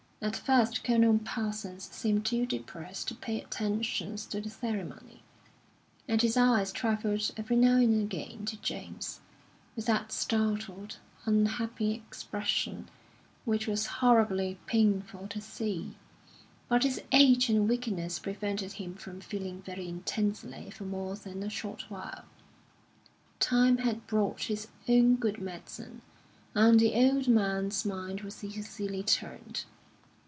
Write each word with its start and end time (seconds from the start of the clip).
At 0.23 0.35
first 0.35 0.83
Colonel 0.83 1.17
Parsons 1.25 1.85
seemed 1.89 2.27
too 2.27 2.45
depressed 2.45 3.07
to 3.07 3.15
pay 3.15 3.41
attention 3.41 4.17
to 4.17 4.39
the 4.39 4.51
ceremony, 4.51 5.23
and 6.07 6.21
his 6.21 6.37
eyes 6.37 6.71
travelled 6.71 7.31
every 7.37 7.55
now 7.55 7.77
and 7.77 7.99
again 8.03 8.45
to 8.45 8.57
James, 8.61 9.19
with 9.75 9.87
that 9.87 10.11
startled, 10.11 10.97
unhappy 11.25 11.93
expression 11.93 12.87
which 13.45 13.65
was 13.65 13.87
horribly 13.97 14.59
painful 14.67 15.27
to 15.29 15.41
see. 15.41 15.95
But 16.67 16.83
his 16.83 17.01
age 17.11 17.49
and 17.49 17.67
weakness 17.67 18.19
prevented 18.19 18.73
him 18.73 18.93
from 18.93 19.21
feeling 19.21 19.63
very 19.63 19.87
intensely 19.89 20.69
for 20.69 20.83
more 20.83 21.15
than 21.15 21.41
a 21.41 21.49
short 21.49 21.89
while; 21.89 22.25
time 23.39 23.79
had 23.79 24.05
brought 24.05 24.51
its 24.51 24.67
own 24.87 25.15
good 25.15 25.39
medicine, 25.41 26.03
and 26.53 26.79
the 26.79 26.93
old 26.93 27.27
man's 27.27 27.83
mind 27.87 28.21
was 28.21 28.43
easily 28.43 29.01
turned. 29.01 29.65